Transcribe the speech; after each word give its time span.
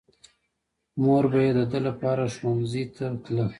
مور 1.03 1.23
به 1.31 1.39
يې 1.45 1.51
د 1.57 1.59
ده 1.71 1.79
لپاره 1.87 2.23
ښوونځي 2.35 2.83
ته 2.95 3.05
تله. 3.23 3.45